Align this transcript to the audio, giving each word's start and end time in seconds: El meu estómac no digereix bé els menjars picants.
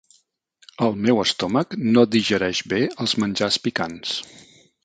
El 0.85 0.97
meu 1.07 1.21
estómac 1.25 1.77
no 1.97 2.05
digereix 2.17 2.65
bé 2.75 2.83
els 3.05 3.17
menjars 3.25 3.63
picants. 3.69 4.19